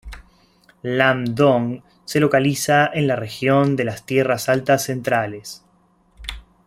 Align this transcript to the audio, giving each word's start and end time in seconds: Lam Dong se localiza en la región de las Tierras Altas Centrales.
Lam 0.81 1.35
Dong 1.35 1.83
se 2.05 2.19
localiza 2.19 2.89
en 2.91 3.05
la 3.05 3.15
región 3.15 3.75
de 3.75 3.83
las 3.83 4.03
Tierras 4.03 4.49
Altas 4.49 4.81
Centrales. 4.85 5.63